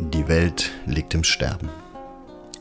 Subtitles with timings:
[0.00, 1.68] Die Welt liegt im Sterben.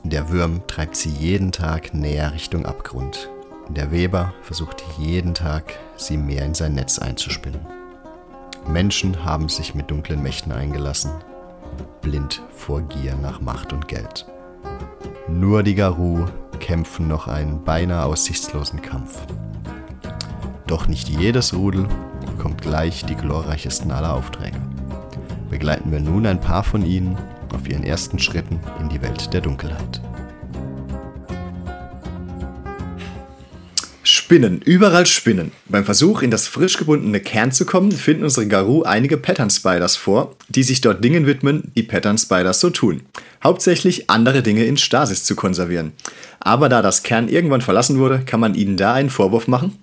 [0.04, 3.29] Der Würm treibt sie jeden Tag näher Richtung Abgrund.
[3.70, 7.61] Der Weber versucht jeden Tag, sie mehr in sein Netz einzuspinnen.
[8.67, 11.11] Menschen haben sich mit dunklen Mächten eingelassen,
[12.01, 14.28] blind vor Gier nach Macht und Geld.
[15.28, 16.26] Nur die Garou
[16.59, 19.26] kämpfen noch einen beinahe aussichtslosen Kampf.
[20.68, 21.88] Doch nicht jedes Rudel
[22.26, 24.59] bekommt gleich die glorreichsten aller Aufträge.
[25.54, 27.16] Begleiten wir nun ein paar von ihnen
[27.54, 30.02] auf ihren ersten Schritten in die Welt der Dunkelheit.
[34.02, 35.52] Spinnen, überall Spinnen.
[35.70, 39.96] Beim Versuch, in das frisch gebundene Kern zu kommen, finden unsere Garou einige Pattern Spiders
[39.96, 43.02] vor, die sich dort Dingen widmen, die Pattern Spiders so tun.
[43.44, 45.91] Hauptsächlich andere Dinge in Stasis zu konservieren.
[46.40, 49.83] Aber da das Kern irgendwann verlassen wurde, kann man ihnen da einen Vorwurf machen?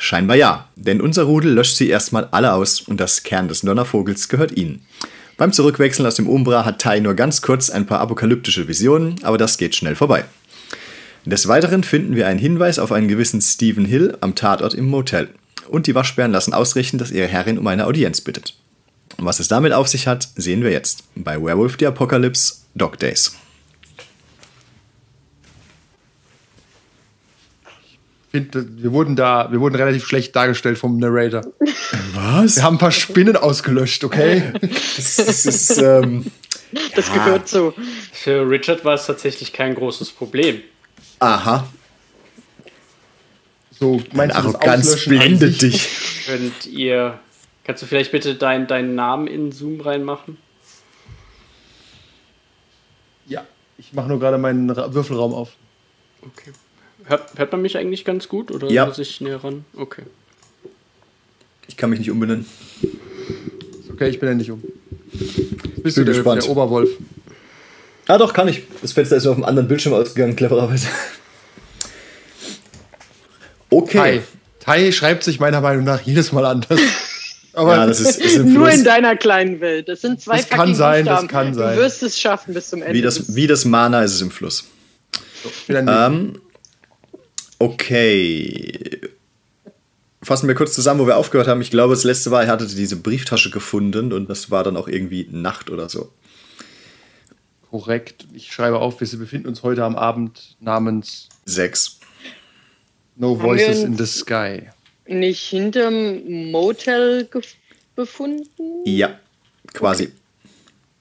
[0.00, 4.28] Scheinbar ja, denn unser Rudel löscht sie erstmal alle aus und das Kern des Donnervogels
[4.28, 4.86] gehört ihnen.
[5.36, 9.38] Beim Zurückwechseln aus dem Umbra hat Tai nur ganz kurz ein paar apokalyptische Visionen, aber
[9.38, 10.24] das geht schnell vorbei.
[11.24, 15.28] Des Weiteren finden wir einen Hinweis auf einen gewissen Stephen Hill am Tatort im Motel.
[15.68, 18.54] Und die Waschbären lassen ausrichten, dass ihre Herrin um eine Audienz bittet.
[19.18, 22.98] Und was es damit auf sich hat, sehen wir jetzt bei Werewolf the Apocalypse Dog
[22.98, 23.32] Days.
[28.40, 31.42] Wir wurden da, wir wurden relativ schlecht dargestellt vom Narrator.
[32.14, 32.56] Was?
[32.56, 34.52] Wir haben ein paar Spinnen ausgelöscht, okay?
[34.60, 36.26] Das, das ist, ähm,
[36.94, 37.74] Das gehört so.
[38.12, 40.60] Für Richard war es tatsächlich kein großes Problem.
[41.20, 41.68] aha,
[43.70, 45.88] So, das Arroganz blendet dich.
[46.26, 47.18] Könnt ihr.
[47.64, 50.38] Kannst du vielleicht bitte dein, deinen Namen in Zoom reinmachen?
[53.26, 55.50] Ja, ich mache nur gerade meinen Ra Würfelraum auf.
[56.22, 56.50] Okay.
[57.08, 58.86] Hört, hört man mich eigentlich ganz gut oder Ja.
[58.86, 59.64] muss ich näher ran?
[59.76, 60.02] Okay.
[61.66, 62.46] Ich kann mich nicht umbenennen.
[63.92, 64.62] Okay, ich bin ja nicht um.
[65.12, 66.42] Bist Bin du der, gespannt.
[66.42, 66.90] der Oberwolf.
[68.06, 68.62] Ah, doch, kann ich.
[68.80, 70.86] Das Fenster ist auf einem anderen Bildschirm ausgegangen, clevererweise.
[73.70, 73.98] Okay.
[73.98, 74.22] Tai.
[74.60, 76.80] Tai schreibt sich meiner Meinung nach jedes Mal anders.
[77.52, 78.78] Aber Ja, das ist, ist Nur Fluss.
[78.78, 79.88] in deiner kleinen Welt.
[79.88, 81.28] Das sind zwei Das kann sein, das Buchstaben.
[81.46, 81.76] kann sein.
[81.76, 82.94] Du wirst es schaffen bis zum Ende.
[82.94, 84.64] Wie das, wie das Mana ist es im Fluss.
[85.44, 86.40] ich bin ein Ähm,
[87.58, 89.00] okay.
[90.22, 91.60] Fassen wir kurz zusammen, wo wir aufgehört haben.
[91.60, 94.88] Ich glaube, das letzte war, er hatte diese Brieftasche gefunden und das war dann auch
[94.88, 96.12] irgendwie Nacht oder so.
[97.70, 98.26] korrekt.
[98.34, 101.98] Ich schreibe auf, wir befinden uns heute am Abend namens Sechs.
[103.16, 104.68] No Voices in the Sky.
[105.06, 107.28] Nicht hinterm Motel
[107.96, 108.84] befunden?
[108.84, 109.18] Ja,
[109.72, 110.12] quasi.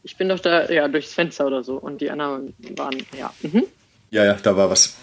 [0.04, 1.76] Ich bin doch da, ja, durchs Fenster oder so.
[1.76, 3.34] Und die anderen waren, ja.
[3.42, 3.66] Mhm.
[4.10, 4.96] Ja, ja, da war was.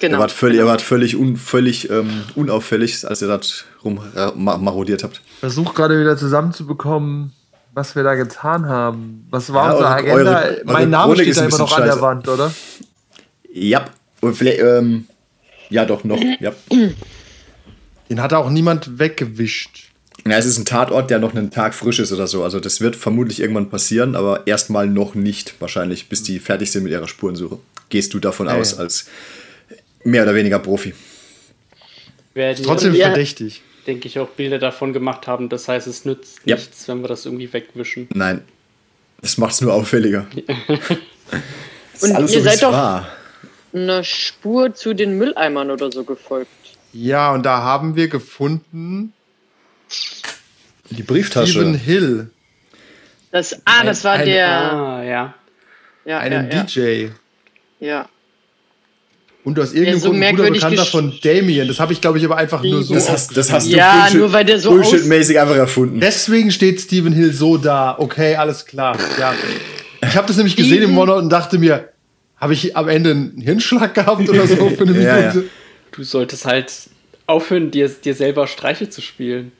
[0.00, 0.16] Genau.
[0.16, 3.40] Ihr wart völlig, ihr wart völlig, un, völlig ähm, unauffällig, als ihr da
[3.84, 5.20] rummarodiert habt.
[5.40, 7.32] Versuch gerade wieder zusammenzubekommen,
[7.74, 9.26] was wir da getan haben.
[9.30, 10.14] Was war Ja, unsere eure- Agenda?
[10.40, 12.02] eure- eure mein Name Chronik steht ist da immer noch bisschen an der scheiße.
[12.02, 12.54] Wand, oder?
[13.52, 13.84] Ja.
[14.20, 15.06] Und vielleicht, ähm,
[15.70, 16.20] ja, doch, noch.
[16.40, 16.52] Ja.
[18.10, 19.90] Den hat auch niemand weggewischt.
[20.26, 22.42] ja, es ist ein Tatort, der noch einen Tag frisch ist oder so.
[22.42, 26.84] Also, das wird vermutlich irgendwann passieren, aber erstmal noch nicht, wahrscheinlich, bis die fertig sind
[26.84, 27.58] mit ihrer Spurensuche.
[27.90, 29.06] Gehst du davon Ja, aus, als
[30.04, 30.94] mehr oder weniger Profi.
[32.34, 33.06] Werden Trotzdem Ja.
[33.06, 33.62] verdächtig.
[33.86, 35.48] denke ich, auch Bilder davon gemacht haben.
[35.48, 36.56] Das heißt, es nützt Ja.
[36.56, 38.06] nichts, wenn wir das irgendwie wegwischen.
[38.12, 38.42] Nein.
[39.22, 40.26] Das macht es nur auffälliger.
[42.00, 43.08] Das Und ihr wie seid doch- war.
[43.72, 46.48] Eine Spur zu den Mülleimern oder so gefolgt.
[46.92, 49.12] Ja, und da haben wir gefunden
[50.90, 51.52] Die Brieftasche.
[51.52, 52.30] Steven Hill,
[53.30, 54.48] Das, ah, das war ein- der.
[54.72, 55.34] Ah, ja.
[56.06, 57.08] Ja, einen ja, ja, DJ.
[57.80, 58.08] ja.
[59.48, 61.68] Und aus irgendeinem so Grund ein guter merkwürdig Bekannter von Damien.
[61.68, 62.92] Das habe ich, glaube ich, aber einfach nur so.
[62.92, 66.00] das, hast, das hast du Ja, Bullshit- nur weil der so aus- Bullshit-mäßig einfach erfunden.
[66.00, 67.96] Deswegen steht Steven Hill so da.
[67.98, 68.96] Okay, alles klar.
[69.18, 69.32] Ja.
[70.06, 71.88] Ich habe das nämlich gesehen im Monat und dachte mir,
[72.36, 75.00] habe ich am Ende einen Hirnschlag gehabt oder so für eine Minute?
[75.02, 75.42] Ja, ja.
[75.92, 76.70] Du solltest halt
[77.26, 79.52] aufhören, dir, dir selber Streiche zu spielen.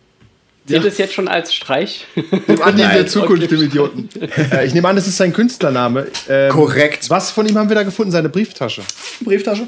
[0.68, 0.88] Seht Ja.
[0.88, 2.06] es jetzt schon als Streich?
[2.14, 3.08] Dem Andi in der Nein.
[3.08, 4.08] Zukunft, dem Idioten.
[4.52, 6.06] äh, ich nehme an, das ist sein Künstlername.
[6.28, 7.08] Ähm, Korrekt.
[7.10, 8.12] Was von ihm haben wir da gefunden?
[8.12, 8.82] Seine Brieftasche.
[9.20, 9.66] Brieftasche?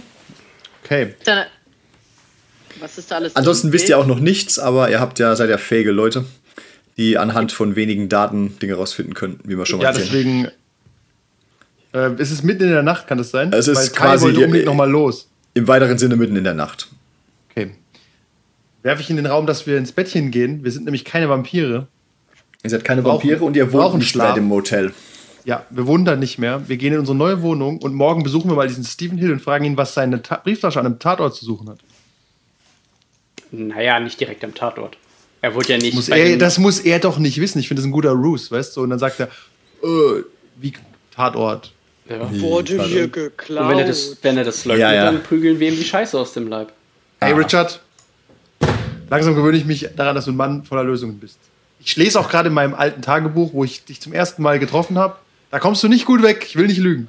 [0.84, 1.14] Okay.
[1.24, 1.46] Dann,
[2.80, 3.34] was ist da alles?
[3.34, 3.72] Ansonsten drin?
[3.74, 6.24] wisst ihr auch noch nichts, aber ihr habt ja, seid ja fähige Leute,
[6.98, 10.48] die anhand von wenigen Daten Dinge rausfinden können, wie wir schon mal Ja, deswegen.
[11.94, 13.52] Äh, ist es mitten in der Nacht, kann das sein?
[13.52, 15.28] Es ist Weil Kai quasi wollte die- unbedingt nochmal los.
[15.54, 16.88] Im weiteren Sinne mitten in der Nacht.
[18.82, 20.64] Werfe ich in den Raum, dass wir ins Bettchen gehen.
[20.64, 21.86] Wir sind nämlich keine Vampire.
[22.62, 24.30] Ihr seid keine Brauchen- Vampire und ihr wohnt nicht Schlaf.
[24.30, 24.92] bei dem Motel.
[25.44, 26.68] Ja, wir wohnen da nicht mehr.
[26.68, 29.40] Wir gehen in unsere neue Wohnung und morgen besuchen wir mal diesen Stephen Hill und
[29.40, 31.78] fragen ihn, was seine Ta Brieftasche an einem Tatort zu suchen hat.
[33.50, 34.96] naja, nicht direkt am Tatort.
[35.42, 35.94] Er wurde ja nicht.
[35.94, 37.58] Muss er, das muss er doch nicht wissen.
[37.58, 38.82] Ich finde das ein guter Ruse, weißt du?
[38.82, 39.26] Und dann sagt er,
[39.82, 40.22] äh,
[40.56, 40.72] wie,
[41.14, 41.72] Tatort.
[42.08, 42.18] Ja.
[42.40, 42.92] Wurde Pardon.
[42.92, 43.70] hier Und geklaut.
[43.70, 45.04] wenn er das, wenn er das leugnet, Ja, ja.
[45.06, 46.72] dann prügeln wir ihm die Scheiße aus dem Leib.
[47.20, 47.36] Hey Ah.
[47.36, 47.80] Richard,
[49.10, 51.36] langsam gewöhne ich mich daran, dass du ein Mann voller Lösungen bist.
[51.84, 54.96] Ich lese auch gerade in meinem alten Tagebuch, wo ich dich zum ersten Mal getroffen
[54.98, 55.16] habe.
[55.50, 56.44] Da kommst du nicht gut weg.
[56.48, 57.08] Ich will nicht lügen.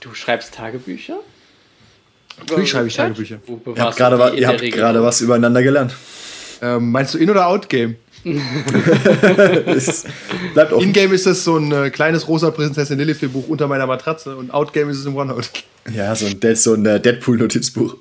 [0.00, 1.16] Du schreibst Tagebücher?
[2.40, 2.94] Natürlich schreibe ich?
[2.96, 3.38] Tagebücher.
[3.76, 5.94] Ihr habt gerade wa- gerade was übereinander gelernt.
[6.60, 7.96] Ähm, meinst du In- oder Outgame?
[10.54, 10.86] Bleibt offen.
[10.88, 14.52] In-Game ist das so ein äh, kleines rosa Prinzessin Lilith Buch unter meiner Matratze und
[14.52, 15.48] Outgame ist es im OneNote.
[15.92, 17.96] Ja, so ein, Dead- so ein äh, Deadpool-Notizbuch.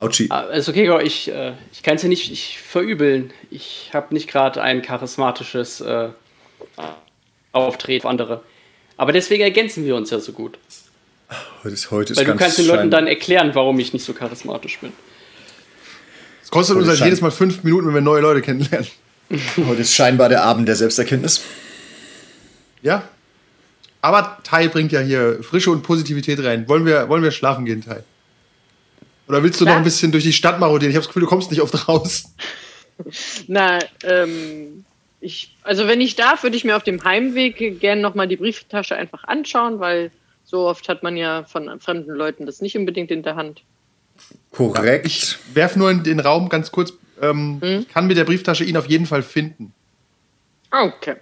[0.00, 0.26] Autschi.
[0.30, 3.32] Ah, ist okay, ich, äh, ich kann es dir nicht ich verübeln.
[3.50, 6.08] Ich habe nicht gerade ein charismatisches äh,
[7.52, 8.42] Auftreten auf andere.
[8.96, 10.58] Aber deswegen ergänzen wir uns ja so gut.
[11.62, 14.14] Heute ist, heute ist Weil du kannst den Leuten dann erklären, warum ich nicht so
[14.14, 14.92] charismatisch bin.
[16.42, 18.88] Es kostet uns halt jedes Mal fünf Minuten, wenn wir neue Leute kennenlernen.
[19.56, 21.42] Heute ist scheinbar der Abend der Selbsterkenntnis.
[22.82, 23.04] Ja.
[24.00, 26.66] Aber Tai bringt ja hier Frische und Positivität rein.
[26.68, 28.02] Wollen wir, wollen wir schlafen gehen, Tai?
[29.30, 29.76] Oder willst du Klar.
[29.76, 30.90] noch ein bisschen durch die Stadt marodieren?
[30.90, 32.24] Ich habe das Gefühl, du kommst nicht oft raus.
[33.46, 34.84] Na, ähm,
[35.20, 38.96] ich, also wenn ich darf, würde ich mir auf dem Heimweg gerne nochmal die Brieftasche
[38.96, 40.10] einfach anschauen, weil
[40.44, 43.62] so oft hat man ja von fremden Leuten das nicht unbedingt in der Hand.
[44.50, 45.06] Korrekt.
[45.06, 46.92] Ich werf nur in den Raum ganz kurz.
[47.22, 47.80] Ähm, Hm?
[47.82, 49.72] Ich kann mit der Brieftasche ihn auf jeden Fall finden.
[50.70, 51.14] Ah, Okay.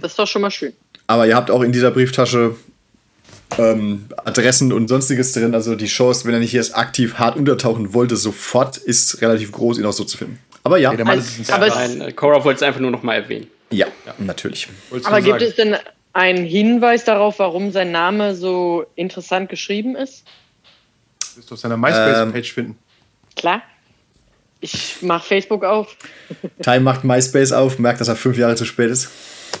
[0.00, 0.72] Das ist doch schon mal schön.
[1.08, 2.54] Aber ihr habt auch in dieser Brieftasche
[3.56, 5.54] ähm, Adressen und sonstiges drin.
[5.54, 9.78] Also die Chance, wenn er nicht jetzt aktiv hart untertauchen wollte, sofort ist relativ groß,
[9.78, 10.38] ihn auch so zu finden.
[10.64, 13.14] Aber ja, Okay, Also, ist ein aber äh, Cora wollte es einfach nur noch mal
[13.14, 13.46] erwähnen.
[13.70, 13.86] ja,
[14.18, 14.68] natürlich.
[14.90, 15.76] Wolltest du Aber gibt es denn
[16.12, 20.24] einen Hinweis darauf, warum sein Name so interessant geschrieben ist?
[21.36, 22.78] Wirst du auf seiner MySpace-Page finden.
[23.36, 23.62] Klar.
[24.60, 25.96] Ich mache Facebook auf.
[26.62, 29.08] Time macht MySpace auf, merkt, dass er fünf Jahre zu spät ist.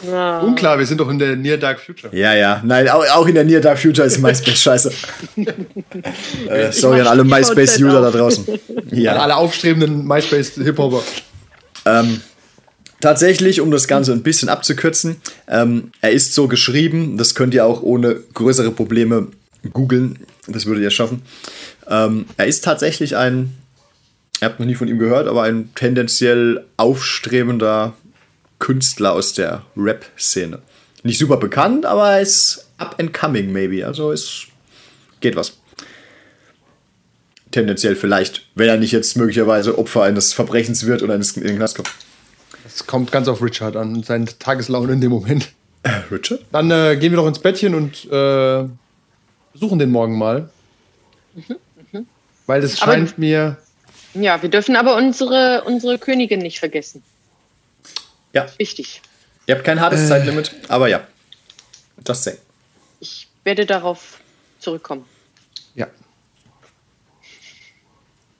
[0.06, 0.40] Ja.
[0.40, 2.14] Unklar, wir sind doch in der Near Dark Future.
[2.16, 2.62] Ja, ja.
[2.64, 4.92] Nein, auch, auch in der Near Dark Future ist MySpace scheiße.
[6.48, 8.46] äh, sorry an alle MySpace-User da draußen.
[8.48, 9.16] An Ja.
[9.16, 11.02] alle aufstrebenden MySpace-Hip-Hopper.
[11.86, 12.20] Ähm,
[13.00, 15.16] tatsächlich, um das Ganze ein bisschen abzukürzen,
[15.48, 19.28] ähm, er ist so geschrieben, das könnt ihr auch ohne größere Probleme
[19.72, 21.22] googeln, das würdet ihr schaffen.
[21.88, 23.54] Ähm, er ist tatsächlich ein,
[24.40, 27.94] ihr habt noch nie von ihm gehört, aber ein tendenziell aufstrebender
[28.58, 30.60] Künstler aus der Rap-Szene.
[31.04, 33.86] Nicht super bekannt, aber er ist up and coming, maybe.
[33.86, 34.46] Also es
[35.20, 35.56] geht was.
[37.50, 41.56] Tendenziell vielleicht, wenn er nicht jetzt möglicherweise Opfer eines Verbrechens wird oder ins in den
[41.56, 41.90] Knast kommt.
[42.64, 45.50] Das kommt ganz auf Richard an und seine Tageslaune in dem Moment.
[45.82, 46.40] Äh, Richard?
[46.52, 48.64] Dann äh, gehen wir doch ins Bettchen und äh,
[49.54, 50.50] besuchen den morgen mal.
[52.46, 53.56] Weil es Aber- scheint mir.
[54.14, 57.02] ja, wir dürfen aber unsere, unsere Königin nicht vergessen.
[58.38, 59.00] Ja, Wichtig.
[59.46, 61.06] ihr habt kein hartes Zeitlimit, aber ja.
[62.06, 62.38] Just say.
[63.00, 64.20] Ich werde darauf
[64.60, 65.04] zurückkommen.
[65.74, 65.86] Ja.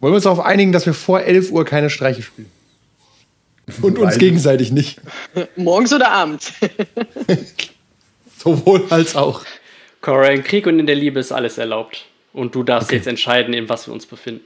[0.00, 2.50] Wollen wir uns darauf einigen, dass wir vor 11 Uhr keine Streiche spielen?
[3.82, 5.00] Und uns Weil- gegenseitig nicht.
[5.56, 6.52] Morgens oder abends?
[8.38, 9.44] Sowohl als auch.
[10.00, 12.06] Cora, im Krieg und in der Liebe ist alles erlaubt.
[12.32, 14.44] Und du darfst jetzt entscheiden, in was wir uns befinden.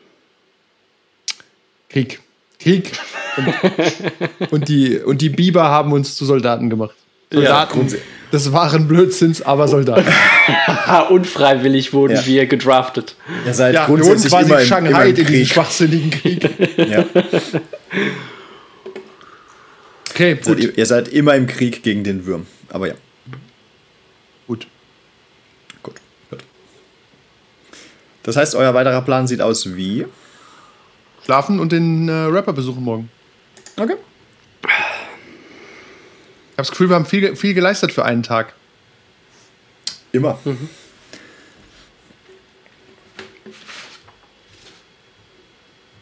[1.91, 2.21] Krieg.
[2.63, 2.93] Krieg.
[3.37, 6.95] Und, und, die, und die Biber haben uns zu Soldaten gemacht.
[7.33, 7.99] Soldaten grundsä-
[8.33, 10.07] des wahren Blödsinns, aber Soldaten.
[11.11, 12.27] Unfreiwillig wurden Ja.
[12.27, 13.15] wir gedraftet.
[13.47, 15.49] Ihr seid Ja, grundsätzlich quasi immer im, immer Shanghai in diesem Krieg.
[15.49, 16.51] schwachsinnigen Krieg.
[16.79, 17.05] Ja.
[20.11, 20.59] Okay, gut.
[20.61, 22.47] ihr, ihr seid immer im Krieg gegen den Würm.
[22.69, 22.95] Aber ja,
[24.47, 24.67] gut.
[25.83, 25.95] gut.
[26.31, 26.41] gut.
[28.23, 30.05] Das heißt, euer weiterer Plan sieht aus wie?
[31.25, 33.11] Schlafen und den äh, Rapper besuchen morgen.
[33.77, 33.95] Okay.
[34.63, 34.81] Ich habe
[36.57, 38.55] das Gefühl, wir haben viel, viel geleistet für einen Tag.
[40.13, 40.39] Immer.
[40.45, 40.55] Ist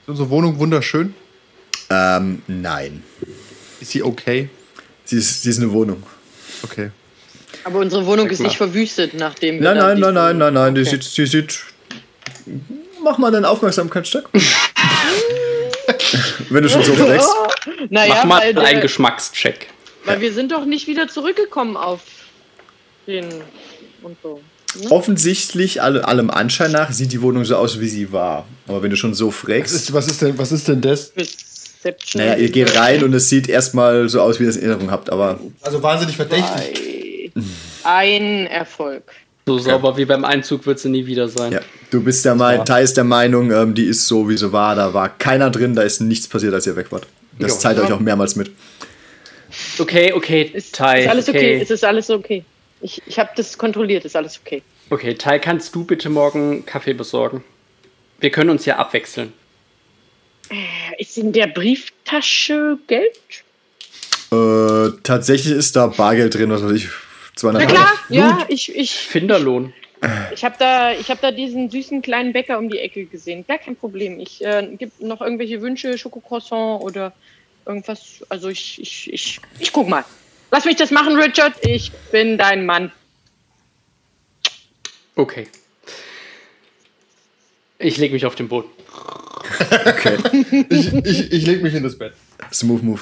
[0.06, 1.14] unsere Wohnung wunderschön?
[1.88, 3.04] Ähm, nein.
[3.80, 4.48] Ist sie okay?
[5.04, 6.02] Sie ist, sie ist eine Wohnung.
[6.62, 6.90] Okay.
[7.64, 8.46] Aber unsere Wohnung ist mal.
[8.46, 10.74] nicht verwüstet, nachdem wir Nein, nein, nein, nein, nein, nein.
[10.74, 11.60] Die sieht, die sieht.
[13.02, 14.30] Mach mal einen Aufmerksamkeitsstück.
[16.50, 17.28] Wenn du schon so fragst.
[17.90, 19.68] Naja, Mach mal weil, einen der, Geschmackscheck.
[20.04, 22.00] weil wir sind doch nicht wieder zurückgekommen auf
[23.06, 23.26] den
[24.02, 24.40] und so.
[24.88, 28.46] Offensichtlich, alle, allem Anschein nach, sieht die Wohnung so aus, wie sie war.
[28.68, 29.74] Aber wenn du schon so Was fragst.
[29.74, 31.12] ist, was ist, denn, was ist denn das?
[31.82, 32.22] Perception.
[32.22, 34.90] Naja, ihr geht rein und es sieht erstmal so aus, wie ihr es in Erinnerung
[34.90, 37.32] habt, aber Also wahnsinnig verdächtig.
[37.82, 39.02] Ein Erfolg.
[39.58, 41.52] So sauber wie beim Einzug wird sie nie wieder sein.
[41.52, 41.60] ja.
[41.90, 44.76] Du bist der Meinung, Tai ist der Meinung, ähm, die ist so, wie sie war.
[44.76, 47.06] Da war keiner drin, da ist nichts passiert, als ihr weg wart.
[47.38, 47.58] Das Ja.
[47.58, 48.52] zeigt euch auch mehrmals mit.
[49.78, 51.00] Okay, okay, Ist, Tai.
[51.02, 51.60] ist alles okay?
[51.60, 52.44] Ist es alles okay?
[52.80, 54.62] Ich, ich habe das kontrolliert, ist alles okay.
[54.90, 57.42] Okay, Tai, kannst du bitte morgen Kaffee besorgen?
[58.20, 59.32] Wir können uns ja abwechseln.
[60.98, 63.18] Ist in der Brieftasche Geld?
[64.32, 66.88] Äh, tatsächlich ist da Bargeld drin, was weiß ich,
[67.40, 69.72] 200 Na klar, ja, ich, ich, Finderlohn.
[70.34, 73.44] ich habe da, ich hab da diesen süßen kleinen Bäcker um die Ecke gesehen.
[73.46, 74.20] Gar kein Problem.
[74.20, 77.12] Ich äh, gibt noch irgendwelche Wünsche, Schokocroissant oder
[77.66, 78.24] irgendwas.
[78.28, 80.04] Also ich, ich, ich, ich guck mal.
[80.50, 81.54] Lass mich das machen, Richard.
[81.62, 82.92] Ich bin dein Mann.
[85.14, 85.46] Okay.
[87.78, 88.68] Ich lege mich auf den Boden.
[89.86, 90.16] Okay,
[90.70, 92.12] Ich, ich, ich leg mich in das Bett.
[92.52, 93.00] smooth move.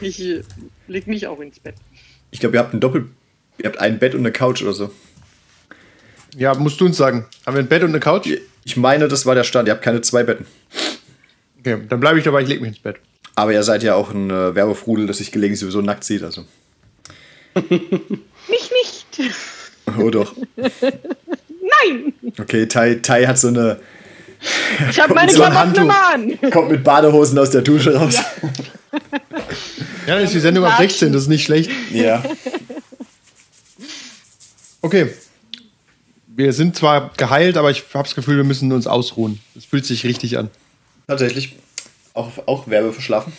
[0.00, 0.42] Ich äh,
[0.88, 1.74] leg mich auch ins Bett.
[2.34, 3.06] Ich glaube, ihr habt ein Doppel...
[3.58, 4.90] Ihr habt ein Bett und eine Couch oder so.
[6.36, 7.26] Ja, musst du uns sagen.
[7.46, 8.28] Haben wir ein Bett und eine Couch?
[8.64, 9.68] Ich meine, das war der Stand.
[9.68, 10.44] Ihr habt keine zwei Betten.
[11.60, 12.96] Okay, dann bleibe ich dabei, ich leg mich ins Bett.
[13.36, 16.24] Aber ihr seid ja auch ein äh, Werbefrudel, das sich gelegentlich sowieso nackt sieht.
[16.24, 16.44] Also.
[17.54, 19.06] Mich nicht.
[19.96, 20.34] Oh doch.
[20.56, 22.14] Nein.
[22.36, 23.78] Okay, Tai, Tai hat so eine...
[24.90, 26.50] Ich habe meine so Klamotten immer an.
[26.50, 28.14] Kommt mit Badehosen aus der Dusche raus.
[28.14, 28.50] Ja,
[30.06, 30.88] dann ist die Sendung ab Latschen.
[30.88, 31.70] 16, das ist nicht schlecht.
[31.92, 32.22] Ja.
[34.80, 35.10] Okay.
[36.26, 39.40] Wir sind zwar geheilt, aber ich habe das Gefühl, wir müssen uns ausruhen.
[39.54, 40.50] Das fühlt sich richtig an.
[41.06, 41.56] Tatsächlich.
[42.12, 43.32] Auch, auch Werbe verschlafen.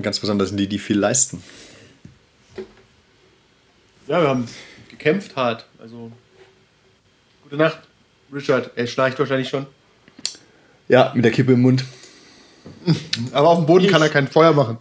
[0.00, 1.42] Ganz besonders die, die viel leisten.
[4.08, 4.48] Ja, wir haben
[4.88, 5.66] gekämpft hart.
[5.78, 6.10] Also.
[7.44, 7.78] Gute Nacht,
[8.32, 8.70] Richard.
[8.76, 9.66] Er schnarcht wahrscheinlich schon.
[10.88, 11.84] Ja, mit der Kippe im Mund.
[13.32, 14.78] Aber auf dem Boden kann er kein Feuer machen.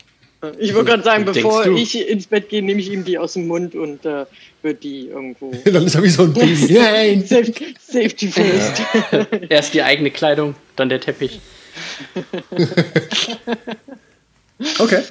[0.58, 1.76] Ich wollte gerade sagen, bevor du?
[1.76, 4.26] ich ins Bett gehe, nehme ich ihm die aus dem Mund und äh,
[4.64, 5.52] wird die irgendwo.
[5.66, 6.66] Dann ist er wie so ein Baby.
[6.74, 7.22] Yay!
[7.22, 8.82] Safety, Safety first.
[9.50, 11.40] Erst die eigene Kleidung, dann der Teppich.
[14.80, 15.04] Okay.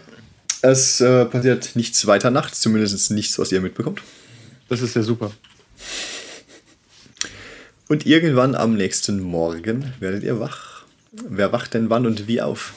[0.62, 4.02] Es äh, passiert nichts weiter nachts, zumindest nichts, was ihr mitbekommt.
[4.68, 5.30] Das ist ja super.
[7.88, 10.79] Und irgendwann am nächsten Morgen werdet ihr wach.
[11.12, 12.74] Wer wacht denn wann und wie auf?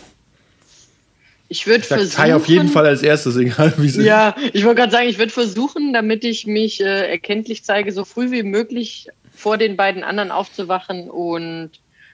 [1.49, 2.15] Ich würde versuchen.
[2.15, 5.19] Tai auf jeden Fall als erstes, egal wie sie Ja, ich wollte gerade sagen, ich
[5.19, 10.03] würde versuchen, damit ich mich äh, erkenntlich zeige, so früh wie möglich vor den beiden
[10.03, 11.71] anderen aufzuwachen und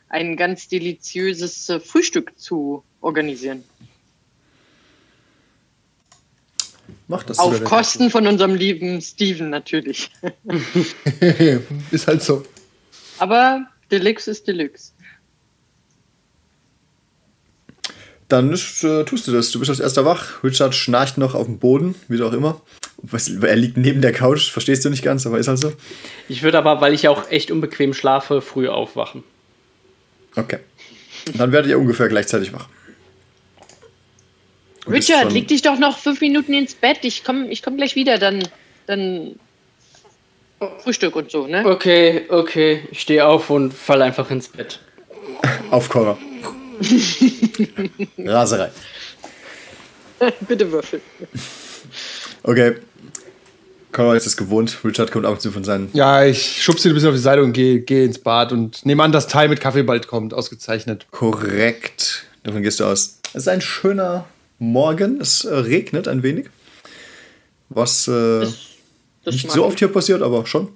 [0.09, 3.63] ein ganz deliziöses äh, Frühstück zu organisieren.
[7.07, 7.39] Macht das.
[7.39, 10.11] Auf Kosten von unserem lieben Steven natürlich.
[11.91, 12.43] ist halt so.
[13.19, 14.91] Aber Deluxe ist Deluxe.
[18.29, 19.51] Dann äh, tust du das.
[19.51, 20.43] Du bist als erster wach.
[20.43, 22.61] Richard schnarcht noch auf dem Boden, wie auch immer.
[23.41, 25.73] Er liegt neben der Couch, verstehst du nicht ganz, aber ist halt so.
[26.27, 29.23] Ich würde aber, weil ich ja auch echt unbequem schlafe, früh aufwachen.
[30.35, 30.59] Okay.
[31.35, 32.67] Dann werdet ihr ungefähr gleichzeitig wach.
[34.85, 36.99] Und Richard, schon- leg dich doch noch fünf Minuten ins Bett.
[37.01, 38.47] Ich komme ich komm gleich wieder, dann,
[38.85, 39.39] dann
[40.83, 41.65] Frühstück und so, ne?
[41.65, 42.81] Okay, okay.
[42.91, 44.79] Ich stehe auf und falle einfach ins Bett.
[45.71, 46.17] Aufkocher.
[48.17, 48.71] Raserei.
[50.47, 51.01] Bitte würfel.
[52.43, 52.75] Okay.
[53.91, 54.77] Connor ist es gewohnt.
[54.83, 55.89] Richard kommt ab und zu von seinen.
[55.93, 58.85] Ja, ich schubse ihn ein bisschen auf die Seite und gehe geh ins Bad und
[58.85, 60.33] nehme an, dass Tai mit Kaffee bald kommt.
[60.33, 61.07] Ausgezeichnet.
[61.11, 62.25] Korrekt.
[62.43, 63.19] Davon gehst du aus.
[63.33, 64.25] Es ist ein schöner
[64.59, 65.19] Morgen.
[65.19, 66.47] Es äh, regnet ein wenig.
[67.69, 68.41] Was äh,
[69.23, 70.69] Das nicht so oft hier passiert, aber schon.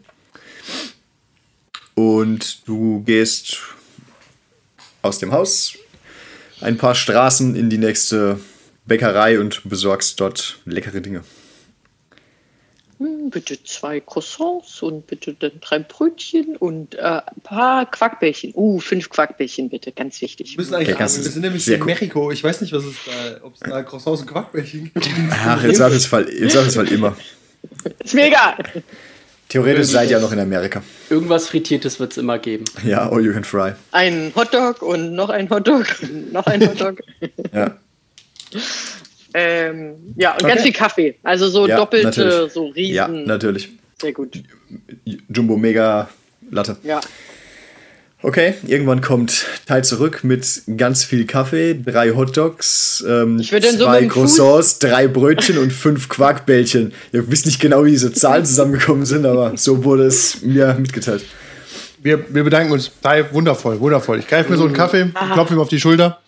[1.96, 3.60] Und du gehst
[5.04, 5.74] aus dem Haus
[6.64, 8.40] ein paar Straßen in die nächste
[8.86, 11.24] Bäckerei und besorgst dort leckere Dinge.
[13.00, 18.54] Hm, Bitte zwei Croissants und bitte dann drei Brötchen und äh, ein paar Quackbällchen.
[18.56, 20.52] Uh, fünf Quackbällchen bitte, ganz wichtig.
[20.52, 21.88] Wir müssen eigentlich Okay, kannst wir sind nämlich sehr in cool.
[21.88, 22.32] Mexiko.
[22.32, 25.10] Ich weiß nicht, was es da, ob es da Croissants und Quackbällchen gibt.
[25.32, 27.18] Ach, im Zweifelsfall, im Zweifelsfall immer.
[28.04, 28.58] Ist mir egal.
[29.54, 30.82] Theoretisch seid ihr ja noch in Amerika.
[31.12, 32.66] Irgendwas Frittiertes wird es immer geben.
[32.84, 33.74] Ja, all you can fry.
[33.92, 37.00] Ein Hotdog und noch ein Hotdog und noch ein Hotdog.
[37.54, 37.78] Ja,
[39.36, 40.48] ähm, ja, und Okay.
[40.50, 41.16] ganz viel Kaffee.
[41.24, 42.52] Also so Ja, doppelte, natürlich.
[42.54, 42.94] so riesen.
[42.96, 43.70] ja natürlich.
[44.02, 44.42] Sehr gut.
[45.30, 46.10] Jumbo Mega
[46.50, 46.78] Latte.
[46.84, 47.00] Ja.
[48.26, 54.08] Okay, irgendwann kommt Teil zurück mit ganz viel Kaffee, drei Hotdogs, ähm, so zwei Fuß-
[54.08, 56.94] Croissants, drei Brötchen und fünf Quarkbällchen.
[57.12, 61.26] Ihr wisst nicht genau, wie diese Zahlen zusammengekommen sind, aber so wurde es mir mitgeteilt.
[62.02, 62.92] Wir, wir bedanken uns.
[63.02, 64.20] Tai, wundervoll, wundervoll.
[64.20, 66.22] Ich greife mir so einen Kaffee, klopfe ihm auf die Schulter.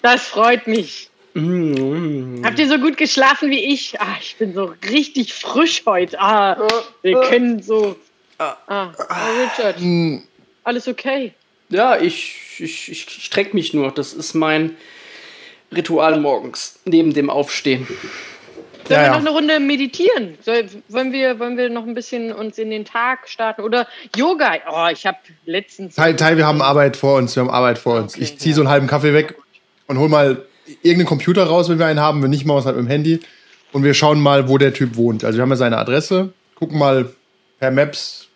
[0.00, 1.10] Das freut mich.
[1.34, 2.42] Mm.
[2.44, 4.00] Habt ihr so gut geschlafen wie ich?
[4.00, 6.18] Ah, ich bin so richtig frisch heute.
[6.18, 6.66] Ah,
[7.02, 7.94] wir können so.
[8.38, 8.56] Ah,
[8.98, 10.18] oh Richard, Mm.
[10.66, 11.32] Alles okay?
[11.68, 13.90] Ja, ich, ich, ich strecke mich nur.
[13.90, 14.76] Das ist mein
[15.74, 17.86] Ritual morgens, neben dem Aufstehen.
[18.88, 20.38] Sollen Ja, wir noch eine Runde meditieren?
[20.42, 23.62] Soll, wollen, wir, wollen wir noch ein bisschen uns in den Tag starten?
[23.62, 24.54] Oder Yoga?
[24.70, 25.96] Oh, ich habe letztens.
[25.96, 28.14] Teil, Teil, wir haben Arbeit vor uns, wir haben Arbeit vor uns.
[28.14, 28.56] Okay, ich ziehe ja.
[28.56, 29.34] so einen halben Kaffee weg
[29.88, 30.44] und hol mal
[30.82, 32.22] irgendeinen Computer raus, wenn wir einen haben.
[32.22, 33.20] Wenn nicht, machen wir es halt mit dem Handy.
[33.72, 35.24] Und wir schauen mal, wo der Typ wohnt.
[35.24, 37.10] Also wir haben ja seine Adresse, gucken mal
[37.58, 38.28] per Maps,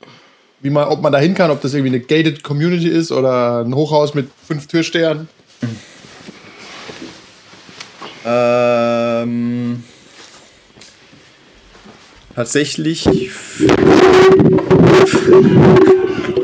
[0.61, 3.65] wie man, ob man da hin kann, ob das irgendwie eine gated Community ist oder
[3.65, 5.29] ein Hochhaus mit fünf Türstern.
[8.25, 9.83] Ähm,
[12.35, 13.09] tatsächlich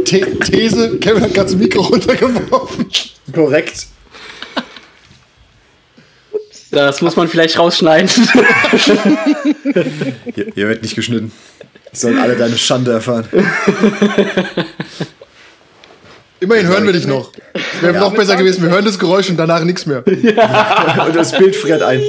[0.06, 2.86] The These, Kevin hat gerade das Mikro runtergeworfen.
[3.34, 3.86] korrekt.
[6.70, 8.08] Das muss man vielleicht rausschneiden.
[10.34, 11.32] Hier, hier wird nicht geschnitten.
[11.96, 13.26] Sollen alle deine Schande erfahren.
[16.40, 17.32] Immerhin hören wir dich noch.
[17.54, 18.00] Es wäre Ja.
[18.00, 20.04] noch besser gewesen, wir hören das Geräusch und danach nichts mehr.
[20.06, 22.00] Und das Bild friert ein.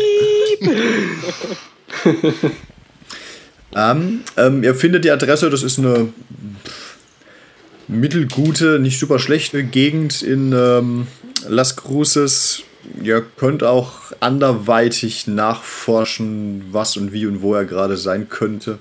[3.76, 6.10] ähm, ähm, ihr findet die Adresse, das ist eine
[7.88, 11.08] mittelgute, nicht super schlechte Gegend in ähm,
[11.48, 12.64] Las Cruces.
[13.02, 18.80] Ihr könnt auch anderweitig nachforschen, was und wie und wo er gerade sein könnte.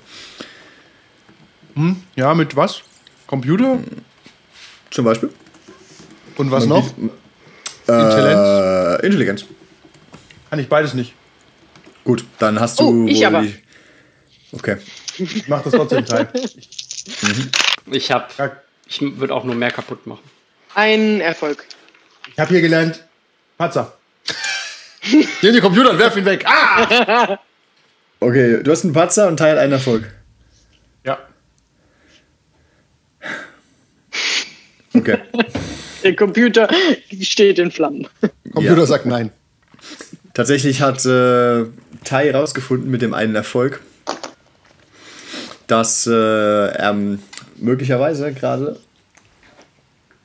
[2.14, 2.82] Ja, mit was?
[3.26, 3.78] Computer?
[4.90, 5.30] Zum Beispiel.
[6.36, 6.86] Und was noch?
[7.88, 9.44] Äh, Intelligenz.
[10.50, 11.14] Kann ich beides nicht.
[12.04, 13.04] Gut, dann hast du.
[13.04, 13.42] Oh, ich wohl aber.
[13.42, 13.54] die-
[14.52, 14.76] Okay.
[15.18, 16.28] Ich mach das trotzdem Teil.
[17.90, 18.32] Ich hab.
[18.88, 20.22] Ich würde auch nur mehr kaputt machen.
[20.74, 21.64] Ein Erfolg.
[22.32, 23.04] Ich habe hier gelernt,
[23.58, 23.92] Patzer.
[25.42, 26.44] Nimm den Computer und werf ihn weg.
[26.46, 27.38] Ah!
[28.18, 30.10] Okay, du hast einen Patzer und Teil einen Erfolg.
[34.96, 35.18] Okay.
[36.02, 36.68] Der Computer
[37.20, 38.06] steht in Flammen.
[38.52, 38.86] Computer Ja.
[38.86, 39.30] sagt nein.
[40.34, 41.64] Tatsächlich hat äh,
[42.04, 43.80] Tai herausgefunden mit dem einen Erfolg,
[45.66, 46.94] dass äh, er
[47.56, 48.78] möglicherweise gerade.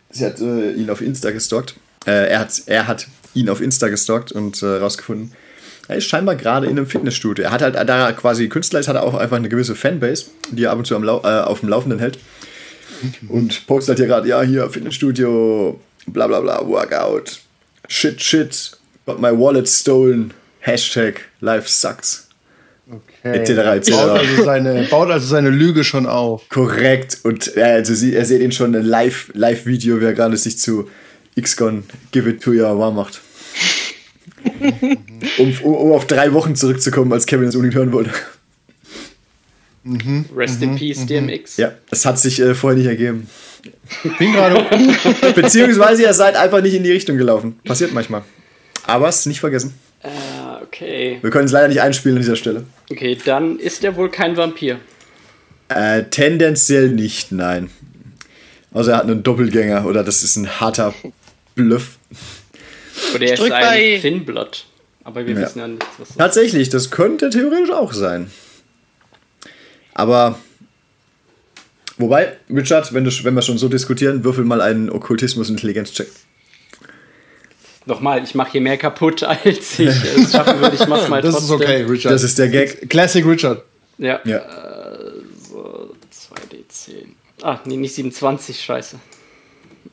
[0.10, 1.76] Sie hat äh, ihn auf Insta gestalkt.
[2.06, 5.34] Äh, er, hat, er hat ihn auf Insta gestalkt und herausgefunden,
[5.88, 7.46] er ist scheinbar gerade in einem Fitnessstudio.
[7.46, 10.26] Er hat halt, da er quasi Künstler ist, hat er auch einfach eine gewisse Fanbase,
[10.52, 12.20] die er ab und zu am Lau äh, auf dem Laufenden hält.
[13.30, 17.40] Und postet hier gerade, ja, hier Fitnessstudio, bla bla bla, Workout,
[17.88, 18.72] shit, shit,
[19.06, 22.28] got my wallet stolen, Hashtag life sucks.
[22.92, 23.40] Okay.
[23.40, 23.92] Etc., etc..
[23.92, 26.48] Baut also, seine, baut also seine Lüge schon auf.
[26.50, 27.20] Korrekt.
[27.24, 30.58] Und äh, also sie, er seht ihn schon ein Live- Live-Video, wie er gerade sich
[30.58, 30.90] zu
[31.40, 33.22] XCon Give It To Your warm macht.
[34.60, 34.98] um,
[35.64, 38.12] um, um auf drei Wochen zurückzukommen, als Kevin es unbedingt hören wollte.
[40.36, 41.58] Rest in Peace, DMX.
[41.58, 43.28] Ja, das hat sich äh, vorher nicht ergeben.
[44.20, 44.64] Bin gerade.
[45.36, 47.60] Beziehungsweise ihr seid einfach nicht in die Richtung gelaufen.
[47.64, 48.24] Passiert manchmal.
[48.86, 49.74] Aber es ist nicht vergessen.
[50.04, 50.08] Äh,
[50.64, 51.18] okay.
[51.22, 52.64] Wir können es leider nicht einspielen an dieser Stelle.
[52.92, 54.80] Okay, dann ist er wohl kein Vampir.
[55.70, 57.70] Äh, tendenziell nicht, nein.
[58.74, 60.94] Also er hat einen Doppelgänger oder das ist ein harter
[61.56, 61.98] Bluff.
[63.16, 64.66] Oder er ist bei- ein Thinblood.
[65.04, 65.42] Aber wir Ja.
[65.42, 66.16] wissen ja nicht, was.
[66.16, 68.30] Tatsächlich, das könnte theoretisch auch sein.
[69.94, 70.38] Aber
[71.98, 76.08] wobei, Richard, wenn, du, wenn wir schon so diskutieren, würfel mal einen Okkultismus-Intelligenz-Check.
[77.86, 80.76] Nochmal, ich mache hier mehr kaputt, als ich es schaffen würde.
[80.76, 81.56] Ich mach's mal Das trotzdem.
[81.56, 82.14] ist okay, Richard.
[82.14, 82.90] Das ist der Gag.
[82.90, 83.64] Classic Richard.
[83.98, 84.20] Ja.
[84.24, 84.42] Ja.
[85.50, 87.06] So, 2d10.
[87.44, 88.98] Ah, nee, nicht 27, scheiße.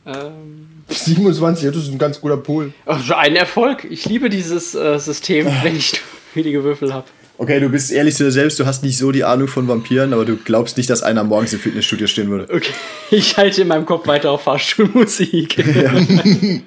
[0.06, 2.72] Ähm, 27, ja, das ist ein ganz guter Pool.
[2.86, 3.84] oh, ein Erfolg.
[3.90, 6.00] Ich liebe dieses äh, System, wenn ich
[6.34, 7.06] wenige Würfel habe.
[7.40, 10.12] Okay, du bist ehrlich zu dir selbst, du hast nicht so die Ahnung von Vampiren,
[10.12, 12.52] aber du glaubst nicht, dass einer morgens im Fitnessstudio stehen würde.
[12.52, 12.72] Okay,
[13.12, 15.64] ich halte in meinem Kopf weiter auf Fahrstuhlmusik.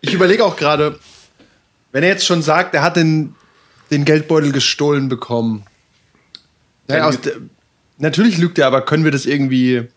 [0.00, 0.96] Ich überlege auch gerade,
[1.90, 3.34] wenn er jetzt schon sagt, er hat den,
[3.90, 5.64] den Geldbeutel gestohlen bekommen.
[6.86, 7.32] Naja, aus der,
[7.98, 9.88] natürlich lügt er, aber können wir das irgendwie.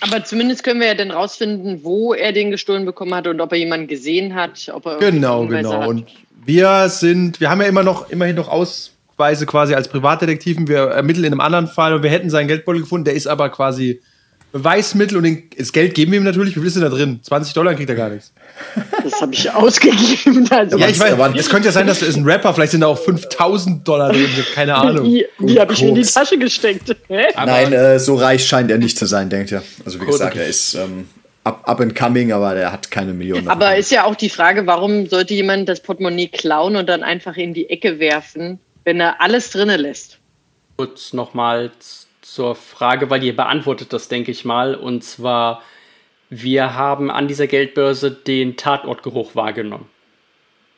[0.00, 3.52] Aber zumindest können wir ja dann rausfinden, wo er den gestohlen bekommen hat und ob
[3.52, 4.70] er jemanden gesehen hat.
[4.72, 5.82] Ob er Genau, genau.
[5.82, 5.88] Hat.
[5.88, 6.06] Und
[6.44, 8.48] wir sind, wir haben ja immer noch, immerhin noch
[9.16, 10.68] Ausweise quasi als Privatdetektiven.
[10.68, 13.06] Wir ermitteln in einem anderen Fall und wir hätten seinen Geldbeutel gefunden.
[13.06, 14.02] Der ist aber quasi
[14.52, 16.54] Beweismittel und den, das Geld geben wir ihm natürlich.
[16.54, 17.20] Wie viel ist denn da drin?
[17.22, 18.32] 20 Dollar kriegt er gar nichts.
[19.02, 20.46] Das habe ich ausgegeben.
[20.50, 22.52] Also Ja, ich weiß, aber- es könnte ja sein, dass er ist ein Rapper.
[22.52, 24.28] Vielleicht sind da auch 5000 Dollar drin.
[24.54, 25.04] Keine Ahnung.
[25.04, 26.02] die, die habe ich mir in die.
[26.02, 26.94] Tasche gesteckt.
[27.08, 27.24] Hä?
[27.36, 29.62] Nein, äh, so reich scheint er nicht zu sein, denkt ihr.
[29.84, 30.44] Also wie gesagt, okay.
[30.44, 31.08] er ist ähm,
[31.44, 33.48] up, up and coming, aber der hat keine Millionen.
[33.48, 37.36] Aber ist ja auch die Frage, warum sollte jemand das Portemonnaie klauen und dann einfach
[37.36, 40.18] in die Ecke werfen, wenn er alles drinnen lässt?
[40.78, 41.72] Kurz nochmal
[42.22, 44.74] zur Frage, weil ihr beantwortet das, denke ich mal.
[44.74, 45.62] Und zwar,
[46.30, 49.86] wir haben an dieser Geldbörse den Tatortgeruch wahrgenommen.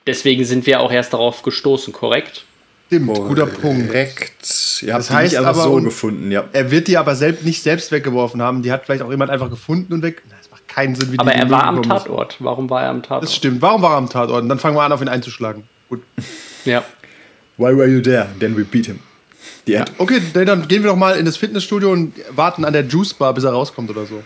[0.07, 2.44] Deswegen sind wir auch erst darauf gestoßen, korrekt?
[2.87, 3.88] Stimmt, guter Punkt.
[3.88, 4.81] Korrekt.
[4.83, 6.44] Ihr habt Das heißt aber, so und- gefunden, ja.
[6.55, 8.62] Er wird die aber selbst nicht selbst weggeworfen haben.
[8.62, 10.23] Die hat vielleicht auch jemand einfach gefunden und weg.
[10.31, 11.83] Das macht keinen Sinn, wie die Aber er war am.
[11.83, 12.37] Tatort.
[12.38, 13.25] Warum war er am Tatort?
[13.25, 13.61] Das stimmt.
[13.61, 14.42] Warum war er am Tatort?
[14.42, 15.64] Und dann fangen wir an, auf ihn einzuschlagen.
[15.90, 16.03] Gut.
[16.64, 16.83] Ja.
[17.59, 18.29] Why were you there?
[18.40, 19.01] Then we beat him.
[19.66, 19.92] Die End.
[19.99, 23.35] Okay, dann- gehen wir doch mal in das Fitnessstudio und warten an der Juice Bar,
[23.35, 24.23] bis er rauskommt oder so.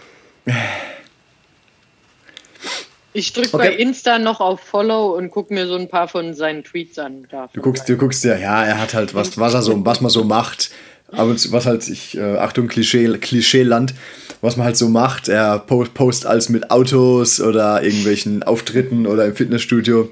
[3.14, 3.68] Ich drücke Okay.
[3.68, 7.27] bei Insta noch auf Follow und gucke mir so ein paar von seinen Tweets an.
[7.53, 10.11] Du guckst, du guckst ja, ja, er hat halt was, was er so, was man
[10.11, 10.71] so macht.
[11.09, 13.92] Aber was halt, ich, äh, Achtung, Klischee, Klischeeland,
[14.40, 15.29] was man halt so macht.
[15.29, 20.11] Er po- post alles mit Autos oder irgendwelchen Auftritten oder im Fitnessstudio.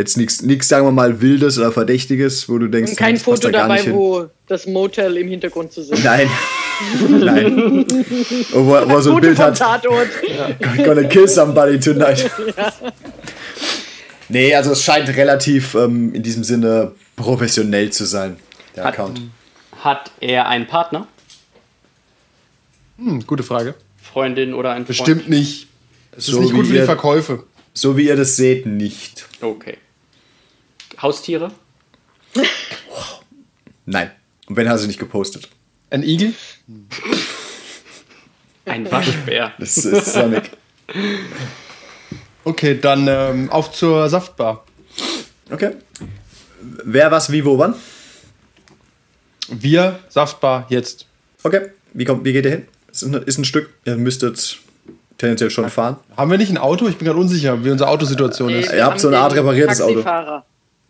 [0.00, 3.42] Jetzt nichts, nichts, sagen wir mal, Wildes oder Verdächtiges, wo du denkst, kein das passt
[3.42, 3.94] Foto da gar dabei, nicht hin.
[3.94, 5.98] wo das Motel im Hintergrund zu sehen.
[6.02, 6.26] Nein.
[7.10, 7.84] Nein.
[8.52, 9.58] Wo, wo er so ein Bild hat.
[9.58, 10.08] Tatort.
[10.82, 12.30] Gonna kill somebody tonight.
[14.32, 18.36] Nee, also es scheint relativ ähm, in diesem Sinne professionell zu sein,
[18.76, 19.20] der Hat- Account.
[19.80, 21.08] Hat er einen Partner?
[22.96, 23.74] Hm, gute Frage.
[24.00, 24.86] Freundin oder ein Freund?
[24.86, 25.66] Bestimmt nicht.
[26.12, 27.42] Es ist So nicht wie gut für die Verkäufe.
[27.74, 29.26] So wie ihr das seht, nicht.
[29.40, 29.78] Okay.
[31.02, 31.50] Haustiere?
[33.86, 34.10] Nein.
[34.46, 35.48] Und wenn, hast du nicht gepostet.
[35.90, 36.34] Ein Igel?
[38.64, 39.52] Ein Waschbär.
[39.58, 40.50] Das ist Sonic.
[42.44, 44.64] Okay, dann ähm, auf zur Saftbar.
[45.50, 45.72] Okay.
[46.84, 47.74] Wer, was, wie, wo, wann?
[49.48, 51.06] Wir, Saftbar, jetzt.
[51.42, 51.70] Okay.
[51.92, 52.68] Wie, kommt, wie geht ihr hin?
[52.90, 53.70] Ist ein, ist ein Stück.
[53.84, 54.58] Ihr müsstet
[55.18, 55.96] tendenziell schon fahren.
[56.16, 56.86] Haben wir nicht ein Auto?
[56.88, 58.72] Ich bin gerade unsicher, wie unsere Autosituation Nee, ist.
[58.72, 60.02] Ihr habt so eine Art repariertes Auto.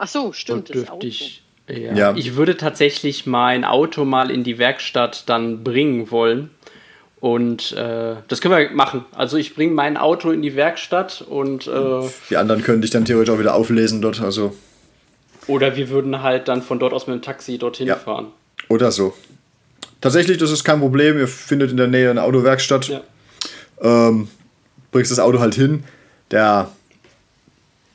[0.02, 0.70] Ach so, stimmt.
[0.70, 1.06] Das dürfte Auto.
[1.06, 1.42] ich.
[1.68, 1.94] Ja.
[1.94, 2.14] Ja.
[2.16, 6.50] Ich würde tatsächlich mein Auto mal in die Werkstatt dann bringen wollen.
[7.20, 9.04] Und äh, das können wir machen.
[9.14, 13.04] Also ich bringe mein Auto in die Werkstatt und äh, Die anderen können dich dann
[13.04, 14.22] theoretisch auch wieder auflesen dort.
[14.22, 14.56] Also,
[15.46, 17.96] oder wir würden halt dann von dort aus mit dem Taxi dorthin Ja.
[17.96, 18.28] fahren.
[18.68, 19.12] oder so.
[20.00, 21.18] Tatsächlich, das ist kein Problem.
[21.18, 22.88] Ihr findet in der Nähe eine Autowerkstatt.
[22.88, 23.00] Ja.
[23.82, 24.28] ähm,
[24.90, 25.84] bringst das Auto halt hin.
[26.30, 26.70] Der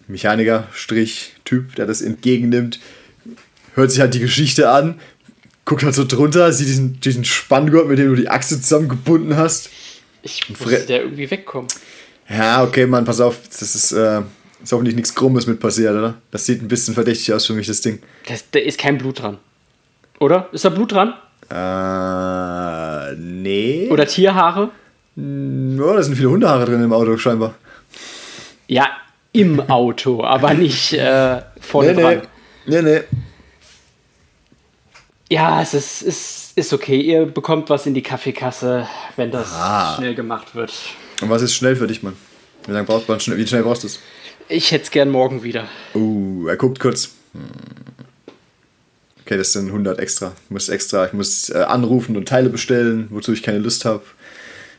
[0.07, 2.79] Mechaniker, Strich, Typ, der das entgegennimmt,
[3.75, 4.99] hört sich halt die Geschichte an,
[5.65, 9.69] guckt halt so drunter, sieht diesen, diesen Spanngurt, mit dem du die Achse zusammengebunden hast.
[10.21, 11.67] Ich musste der irgendwie wegkommen.
[12.29, 14.21] Ja, okay, Mann, pass auf, das ist, äh,
[14.63, 16.15] ist hoffentlich nichts Krummes mit passiert, oder?
[16.31, 17.99] Das sieht ein bisschen verdächtig aus für mich, das Ding.
[18.27, 19.37] Das, da ist kein Blut dran.
[20.19, 20.49] Oder?
[20.51, 21.13] Ist da Blut dran?
[21.49, 23.89] Äh, nee.
[23.91, 24.71] Oder Tierhaare?
[25.15, 27.55] Ja, da sind viele Hundehaare drin im Auto, scheinbar.
[28.67, 28.89] Ja,
[29.35, 32.21] im Auto, aber nicht äh, vorne Nee, dran.
[32.65, 32.81] nee.
[32.81, 33.01] Nee, nee.
[35.29, 36.99] Ja, es ist, ist, ist okay.
[37.01, 39.95] Ihr bekommt was in die Kaffeekasse, wenn das Ah.
[39.97, 40.71] schnell gemacht wird.
[41.21, 42.15] Und was ist schnell für dich, Mann?
[42.65, 43.37] Wie lange braucht man schnell?
[43.37, 43.99] Wie schnell brauchst du es?
[44.47, 45.67] Ich hätte es gern morgen wieder.
[45.95, 47.09] Uh, er guckt kurz.
[49.25, 50.33] Okay, das sind 100 extra.
[50.45, 54.03] Ich muss extra, ich muss äh, anrufen und Teile bestellen, wozu ich keine Lust habe.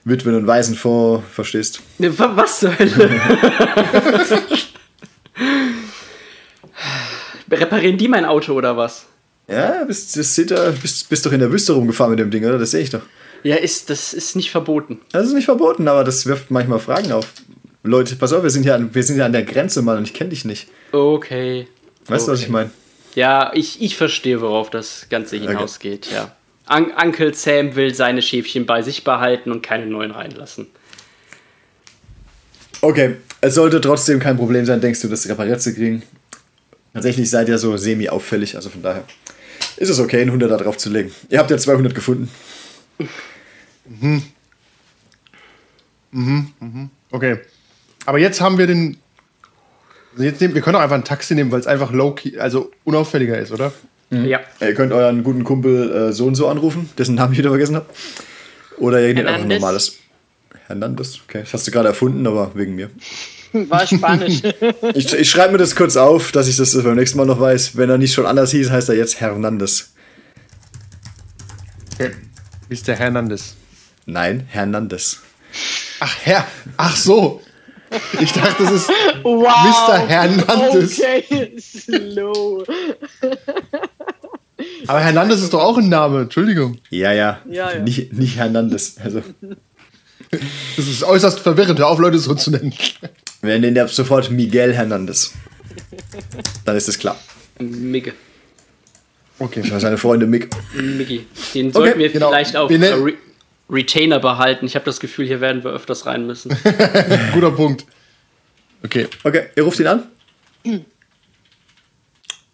[0.07, 1.81] Witwen- und Waisenfonds, verstehst?
[1.99, 3.11] Ne, wa- Was zur Hölle?
[7.51, 9.07] Reparieren die mein Auto oder was?
[9.49, 12.59] Ja, bist, bist, bist doch in der Wüste rumgefahren mit dem Ding, oder?
[12.59, 13.03] Das sehe ich doch.
[13.45, 15.01] Ja, ist, das ist nicht verboten.
[15.13, 17.27] Das ist nicht verboten, aber das wirft manchmal Fragen auf.
[17.85, 20.05] Leute, pass auf, wir sind ja an, wir sind ja an der Grenze, Mann, und
[20.05, 20.67] ich kenne dich nicht.
[20.91, 21.69] Okay.
[22.07, 22.53] Weißt du, was ich Okay.
[22.53, 22.71] meine?
[23.15, 26.35] Ja, ich, ich verstehe, worauf das Ganze hinausgeht, ja.
[26.69, 30.67] Un Uncle Sam will seine Schäfchen bei sich behalten und keine neuen reinlassen.
[32.81, 36.03] Okay, es sollte trotzdem kein Problem sein, denkst du, das repariert zu kriegen.
[36.93, 39.05] Tatsächlich seid ihr so semi-auffällig, also von daher
[39.77, 41.13] ist es okay, einen 100 da drauf zu legen.
[41.29, 42.31] Ihr habt ja 200 gefunden.
[47.11, 47.39] Okay.
[48.07, 48.97] Aber jetzt haben wir den.
[50.13, 52.71] also Jetzt nehmen, wir können auch einfach ein Taxi nehmen, weil es einfach low-key, also
[52.85, 53.73] unauffälliger ist, oder?
[54.11, 54.41] Ja.
[54.61, 57.77] Ihr könnt euren guten Kumpel äh, so und so anrufen, dessen Namen ich wieder vergessen
[57.77, 57.87] habe.
[58.79, 59.97] Oder ihr nehmt einfach ein normales.
[60.67, 61.41] Hernandez, okay.
[61.41, 62.91] Das hast du gerade erfunden, aber wegen mir.
[63.53, 64.43] War Spanisch.
[64.95, 67.77] Ich, ich schreibe mir das kurz auf, dass ich das beim nächsten Mal noch weiß.
[67.77, 69.93] Wenn er nicht schon anders hieß, heißt er jetzt Hernandez.
[71.95, 72.13] Okay.
[72.87, 73.55] Der Hernandez?
[74.05, 75.23] Nein, Hernandez.
[76.01, 76.47] Ach, Herr.
[76.77, 77.41] Ach so.
[78.21, 78.89] Ich dachte, das ist
[79.23, 79.89] wow.
[79.89, 80.07] Mr.
[80.09, 81.01] Hernandez.
[81.01, 82.65] Okay, slow.
[84.87, 86.23] Aber Hernandez ist doch auch ein Name.
[86.23, 86.79] Entschuldigung.
[86.91, 87.41] Ja, ja.
[87.49, 87.79] Ja, ja.
[87.81, 88.97] Nicht, nicht Hernandez.
[89.03, 89.23] Also,
[90.31, 91.79] Das ist äußerst verwirrend.
[91.79, 92.73] Hör auf, Leute so zu nennen.
[93.43, 95.33] wir nennen ab sofort Miguel Hernandez.
[96.65, 97.17] Dann ist es klar.
[97.61, 98.13] Migge.
[99.39, 99.63] Okay.
[99.79, 100.49] Seine Freunde Mick.
[100.75, 101.27] Miggi.
[101.55, 102.29] Den sollten wir genau.
[102.31, 103.13] vielleicht auf Wir nennen- Re
[103.69, 104.67] Retainer behalten.
[104.67, 106.57] Ich habe das Gefühl, hier werden wir öfters rein müssen.
[107.33, 107.85] Guter Punkt.
[108.85, 109.09] Okay.
[109.25, 110.07] Okay, ihr ruft ihn an?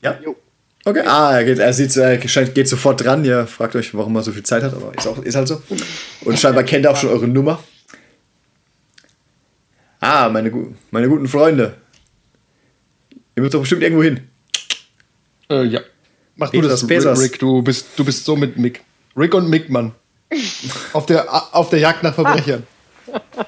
[0.01, 0.19] Ja?
[0.25, 0.37] Jo.
[0.85, 3.25] Okay, ah, er geht, er sieht, er scheint, geht sofort dran.
[3.25, 5.63] Ihr fragt euch, warum er so viel Zeit hat, aber ist, auch, ist halt so.
[6.23, 7.63] Und scheinbar kennt er auch schon eure Nummer.
[10.01, 10.51] Ah, meine,
[10.91, 11.77] meine guten Freunde.
[13.37, 14.29] Ihr müsst doch bestimmt irgendwo hin.
[15.49, 15.81] Äh, ja.
[16.35, 17.21] Mach du das, Pesas.
[17.21, 17.39] Rick.
[17.39, 18.83] Du bist, du bist so mit Mick.
[19.17, 19.93] Rick und Mick, Mann.
[20.93, 22.67] auf, der, auf der Jagd nach Verbrechern.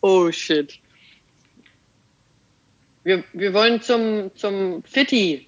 [0.00, 0.78] Oh shit.
[3.04, 5.46] Wir, wir wollen zum, zum Fitti.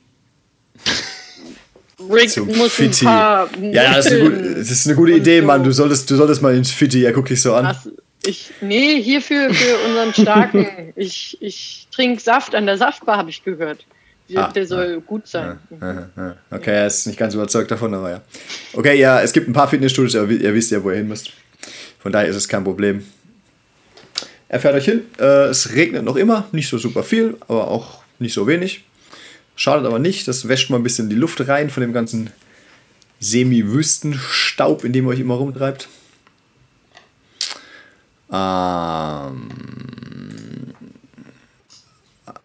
[2.11, 3.07] Rick Zum muss Fitti.
[3.07, 3.51] ein paar.
[3.61, 5.47] Ja, ja, das ist, eine gute, das ist eine gute Idee, so.
[5.47, 5.65] Mann.
[5.65, 7.05] Du solltest, du solltest mal ins Fitti.
[7.05, 7.67] Er guckt dich so an.
[7.67, 7.91] Was?
[8.27, 10.67] Ich, nee, hier für, für unseren Starken.
[10.97, 13.85] Ich, ich trinke Saft an der Saftbar, habe ich gehört.
[14.35, 15.59] Ah, der soll gut sein.
[15.81, 16.37] Aha.
[16.51, 18.21] Okay, er ist nicht ganz überzeugt davon, aber ja.
[18.73, 21.31] Okay, ja, es gibt ein paar Fitnessstudios, aber ihr wisst ja, wo ihr hin müsst.
[22.01, 23.05] Von daher ist es kein Problem.
[24.49, 25.03] Er fährt euch hin.
[25.19, 28.85] Äh, es regnet noch immer, nicht so super viel, aber auch nicht so wenig.
[29.55, 32.31] Schadet aber nicht, das wäscht mal ein bisschen die Luft rein von dem ganzen
[33.21, 35.89] Semi-Wüstenstaub, in dem ihr euch immer rumtreibt.
[38.31, 39.49] Ähm,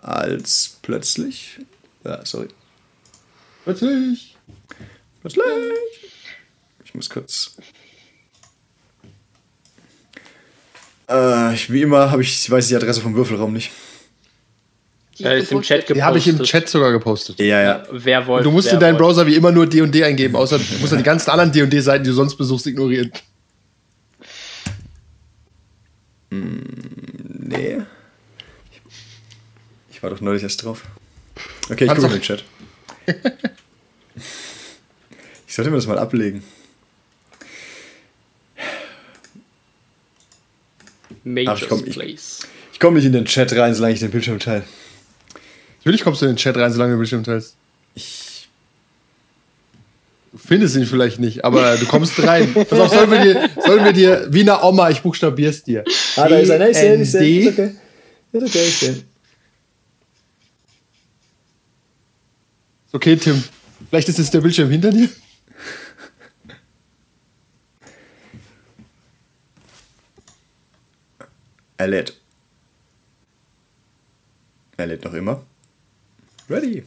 [0.02, 1.60] als plötzlich.
[2.04, 2.48] Ja, sorry.
[3.64, 4.36] Plötzlich.
[5.22, 5.44] Plötzlich.
[6.84, 7.58] Ich muss kurz.
[11.08, 11.14] Äh,
[11.68, 13.72] wie immer habe ich, weiß ich die Adresse vom Würfelraum nicht.
[15.18, 15.98] Die ist im Chat gepostet.
[15.98, 16.42] Die habe ich im.
[16.42, 17.40] Chat sogar gepostet.
[17.40, 17.84] Ja, ja.
[17.92, 18.46] Wer wollte.
[18.46, 18.98] Du musst in deinen.
[18.98, 22.10] Browser wie immer nur D&D eingeben, außer du musst dann die ganzen anderen D&D-Seiten, die
[22.10, 23.12] du sonst besuchst, ignorieren.
[26.32, 27.82] Nee.
[28.72, 28.82] Ich,
[29.92, 30.84] ich war doch neulich erst drauf.
[31.70, 32.44] Okay, ich Kannst gucke in den Chat.
[35.48, 36.44] Ich sollte mir das mal ablegen.
[41.24, 42.39] Majors Ach, komm, ich- Place.
[42.74, 44.63] Ich komme nicht in den Chat rein, solange ich den Bildschirm teile.
[45.80, 47.56] Natürlich kommst du in den Chat rein, solange du bestimmt teilst.
[47.96, 48.48] Ich.
[50.32, 52.54] Du findest ihn vielleicht nicht, aber du kommst rein.
[52.70, 55.84] Pass auf, sollen wir dir, sollen wir dir wie eine Oma, ich buchstabier's dir.
[56.15, 56.70] Ah, da ist er.
[56.70, 57.50] Ich sehe ich sehe.
[57.50, 57.76] Ist okay.
[58.32, 58.96] Ist okay, ich sehe ihn.
[58.96, 59.06] Ist
[62.93, 63.43] okay, Tim.
[63.89, 65.10] Vielleicht ist es der Bildschirm hinter dir.
[71.77, 72.13] Er lädt.
[74.77, 75.41] Er lädt noch immer.
[76.49, 76.84] Ready.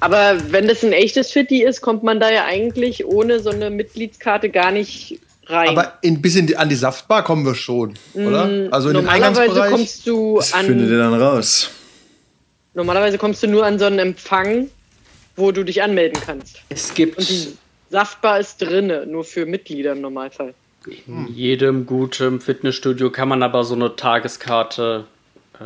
[0.00, 3.70] Aber wenn das ein echtes Fitti ist, kommt man da ja eigentlich ohne so eine
[3.70, 5.68] Mitgliedskarte gar nicht rein.
[5.68, 8.44] Aber ein bisschen die- an die Saftbar kommen wir schon, oder?
[8.70, 9.10] Also in den Mm, normalerweise
[9.42, 9.70] Eingangsbereich.
[9.70, 11.12] kommst du Das findet ihr an.
[11.12, 11.70] dann raus.
[12.74, 14.68] Normalerweise kommst du nur an so einen Empfang,
[15.36, 16.60] wo du dich anmelden kannst.
[16.68, 17.56] Es gibt Und die
[17.90, 20.54] Saftbar ist drinne, nur für Mitglieder im Normalfall.
[21.06, 25.04] in jedem guten Fitnessstudio kann man aber so eine Tageskarte.
[25.60, 25.64] Äh,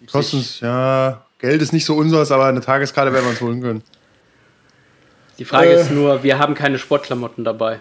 [0.00, 3.62] Die kosten ja, Geld ist nicht so unseres, aber eine Tageskarte werden wir uns holen
[3.62, 3.82] können.
[5.38, 5.80] die Frage Äh.
[5.80, 7.80] ist nur, wir haben keine Sportklamotten dabei.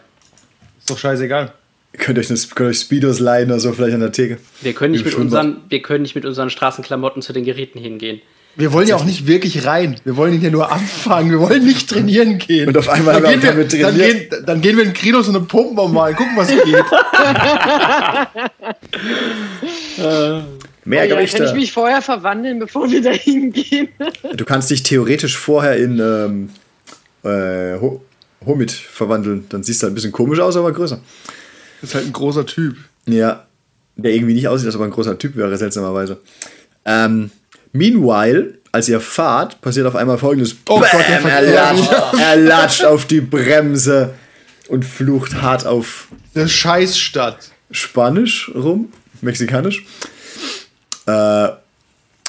[0.80, 1.52] Ist doch scheißegal.
[1.92, 4.38] Ihr könnt euch, das, könnt euch Speedos leihen oder so, vielleicht an der Theke.
[4.62, 8.22] Wir können nicht mit unseren, wir können nicht mit unseren Straßenklamotten zu den Geräten hingehen.
[8.60, 9.96] Wir wollen ja auch nicht wirklich rein.
[10.04, 11.32] Wir wollen ihn ja nur anfangen.
[11.32, 12.68] Wir wollen nicht trainieren gehen.
[12.68, 14.30] Und auf einmal dann haben gehen, wir wir, damit dann, trainiert.
[14.32, 16.66] gehen, dann gehen wir in Krinos und eine Pumpen mal gucken, was geht.
[20.86, 21.56] Mehr ja, kann ich Gewichte.
[21.56, 23.88] mich vorher verwandeln, bevor wir da hingehen?
[24.34, 26.50] Du kannst dich theoretisch vorher in ähm,
[27.24, 28.04] äh, Ho
[28.46, 29.46] Homid verwandeln.
[29.48, 31.00] Dann siehst du halt ein bisschen komisch aus, aber größer.
[31.80, 32.76] Das ist halt ein großer Typ.
[33.06, 33.46] Ja.
[33.96, 36.20] Der irgendwie nicht aussieht, als ob er ein großer Typ wäre, seltsamerweise.
[36.84, 37.32] Ähm,
[37.72, 40.56] meanwhile, als ihr fahrt, passiert auf einmal folgendes.
[40.68, 41.52] Oh Gott, Bam, er, Verkehr.
[41.54, 44.14] latscht, er latscht auf die Bremse
[44.68, 47.50] und flucht hart auf Der Scheißstadt.
[47.72, 49.84] Spanisch rum, mexikanisch.
[51.06, 51.50] Äh,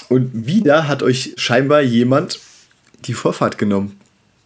[0.08, 2.38] und wieder hat euch scheinbar jemand
[3.04, 3.98] die Vorfahrt genommen.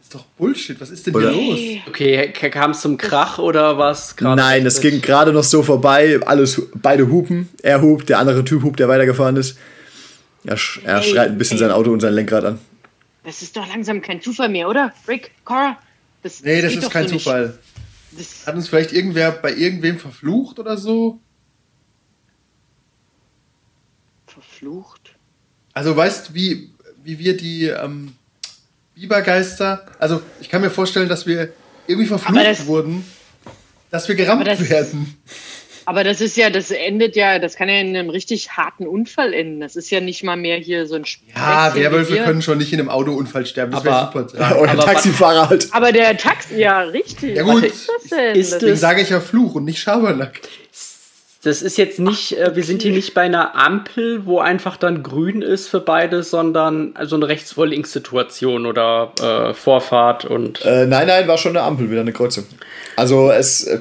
[0.02, 0.80] ist doch Bullshit.
[0.80, 1.88] Was ist denn Oder- hier los?
[1.88, 4.36] Okay, kam es zum Krach oder was gerade?
[4.40, 6.20] Nein, es ging gerade noch so vorbei.
[6.26, 7.48] Alles, beide hupen.
[7.62, 9.56] Er hupt, der andere Typ hupt, der weitergefahren ist.
[10.44, 11.60] Er, sch er Ey, schreit ein bisschen ey.
[11.60, 12.58] sein Auto und sein Lenkrad an.
[13.24, 14.92] Das ist doch langsam kein Zufall mehr, oder?
[15.08, 15.78] Rick, Cora?
[16.22, 17.16] Das, Nee, das ist doch kein so.
[17.16, 17.58] Zufall.
[18.12, 21.20] Das, Hat uns vielleicht irgendwer bei irgendwem verflucht oder so?
[24.26, 25.14] verflucht.
[25.72, 26.70] Also weißt du, wie,
[27.02, 28.14] wie wir die ähm,
[28.94, 29.86] Bibergeister.
[29.98, 31.52] Also ich kann mir vorstellen, dass wir
[31.86, 33.04] irgendwie verflucht das- wurden,
[33.90, 35.16] dass wir gerammt das- werden.
[35.86, 39.34] Aber das ist ja, das endet ja, das kann ja in einem richtig harten Unfall
[39.34, 39.60] enden.
[39.60, 41.32] Das ist ja nicht mal mehr hier so ein Spiel.
[41.34, 43.72] Ja, Werwölfe können schon nicht in einem Autounfall sterben.
[43.72, 44.26] Das wäre super.
[44.38, 45.68] Ja, oder aber, Taxifahrer halt.
[45.72, 47.36] Aber der Taxi, ja, richtig.
[47.36, 47.62] Ja, gut.
[47.62, 48.36] Was ist das denn?
[48.36, 50.40] Ist Deswegen sage ich ja Fluch und nicht Schabernack.
[51.44, 52.56] Das ist jetzt nicht, Ach, okay.
[52.56, 56.94] wir sind hier nicht bei einer Ampel, wo einfach dann grün ist für beide, sondern
[57.02, 60.64] so eine rechts vor links Situation oder äh, Vorfahrt und.
[60.64, 62.46] Äh, nein, nein, war schon eine Ampel, wieder eine Kreuzung.
[62.96, 63.80] Also es, äh,